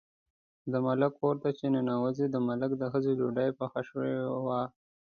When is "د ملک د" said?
2.29-2.83